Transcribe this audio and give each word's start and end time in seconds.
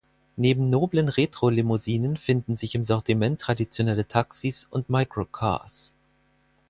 Neben 0.35 0.71
noblen 0.71 1.09
Retro-Limousinen 1.09 2.17
finden 2.17 2.55
sich 2.55 2.73
im 2.73 2.83
Sortiment 2.83 3.39
traditionelle 3.39 4.07
Taxis 4.07 4.65
und 4.71 4.89
Micro 4.89 5.25
Cars. 5.25 5.93